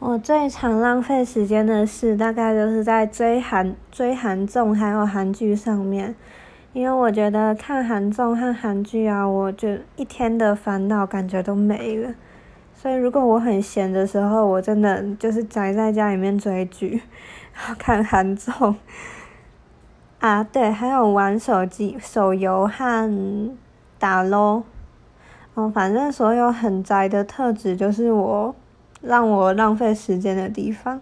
[0.00, 6.14] 我最常浪费时间的事，大概就是在追韩、追韩综还有韩剧上面。
[6.72, 12.14] 因为我觉得看韩综和韩剧啊，我就一天的烦恼感觉都没了。
[12.74, 17.02] 所以如果我很闲的时候，我真的就是宅在家里面追剧，
[17.52, 18.74] 然 后看韩综。
[20.20, 23.50] 啊，对，还有玩手机、手游和
[23.98, 24.62] 打 LO。
[25.52, 28.54] 哦，反正所有很宅的特质，就是我。
[29.00, 31.00] 让我浪费时间的地方。